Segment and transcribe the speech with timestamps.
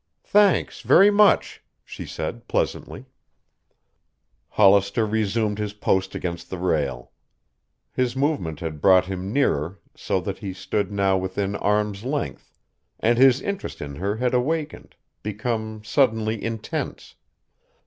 [0.25, 3.05] "Thanks, very much," she said pleasantly.
[4.49, 7.11] Hollister resumed his post against the rail.
[7.93, 12.51] His movement had brought him nearer, so that he stood now within arm's length,
[12.99, 17.13] and his interest in her had awakened, become suddenly intense.